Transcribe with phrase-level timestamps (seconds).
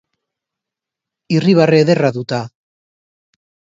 [1.37, 2.43] Irribarre ederra du eta!